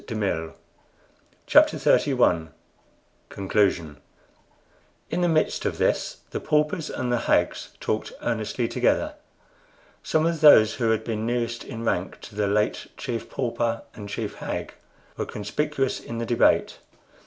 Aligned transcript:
"Sopet 0.01 0.17
Mut!" 0.17 0.55
CHAPTER 1.45 1.77
XXXI 1.77 2.47
CONCLUSION 3.29 3.97
In 5.11 5.21
the 5.21 5.29
midst 5.29 5.63
of 5.63 5.77
this 5.77 6.21
the 6.31 6.39
paupers 6.39 6.89
and 6.89 7.11
the 7.11 7.19
hags 7.29 7.75
talked 7.79 8.11
earnestly 8.23 8.67
together. 8.67 9.13
Some 10.01 10.25
of 10.25 10.41
those 10.41 10.73
who 10.81 10.89
had 10.89 11.03
been 11.03 11.27
nearest 11.27 11.63
in 11.63 11.83
rank 11.85 12.19
to 12.21 12.33
the 12.33 12.47
late 12.47 12.87
Chief 12.97 13.29
Pauper 13.29 13.83
and 13.93 14.09
Chief 14.09 14.37
Hag 14.37 14.73
were 15.17 15.25
conspicuous 15.27 15.99
in 15.99 16.17
the 16.17 16.25
debate. 16.25 16.79